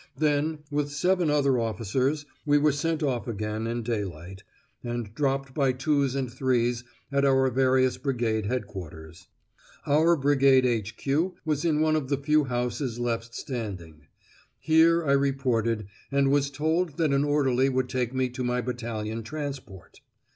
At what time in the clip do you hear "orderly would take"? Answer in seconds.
17.23-18.11